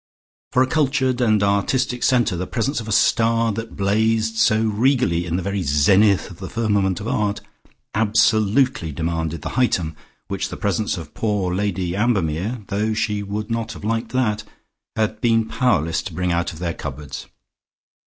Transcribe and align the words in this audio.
For 0.51 0.63
a 0.63 0.65
cultured 0.65 1.21
and 1.21 1.43
artistic 1.43 2.01
centre 2.01 2.35
the 2.35 2.47
presence 2.47 2.79
of 2.79 2.87
a 2.87 2.91
star 2.91 3.51
that 3.51 3.75
blazed 3.75 4.35
so 4.37 4.63
regally 4.63 5.27
in 5.27 5.35
the 5.35 5.43
very 5.43 5.61
zenith 5.61 6.31
of 6.31 6.39
the 6.39 6.49
firmament 6.49 6.99
of 6.99 7.07
art 7.07 7.39
absolutely 7.93 8.91
demanded 8.91 9.43
the 9.43 9.49
Hightum 9.49 9.95
which 10.27 10.49
the 10.49 10.57
presence 10.57 10.97
of 10.97 11.13
poor 11.13 11.53
Lady 11.53 11.95
Ambermere 11.95 12.63
(though 12.69 12.95
she 12.95 13.21
would 13.21 13.51
not 13.51 13.73
have 13.73 13.83
liked 13.83 14.11
that) 14.11 14.43
had 14.95 15.21
been 15.21 15.47
powerless 15.47 16.01
to 16.01 16.15
bring 16.15 16.31
out 16.31 16.51
of 16.51 16.57
their 16.57 16.73
cupboards. 16.73 17.27